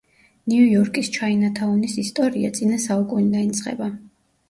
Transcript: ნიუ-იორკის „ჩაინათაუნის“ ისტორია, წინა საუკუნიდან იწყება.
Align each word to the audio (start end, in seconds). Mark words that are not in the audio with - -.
ნიუ-იორკის 0.53 1.11
„ჩაინათაუნის“ 1.17 1.95
ისტორია, 2.07 2.53
წინა 2.59 2.83
საუკუნიდან 2.89 3.55
იწყება. 3.57 3.97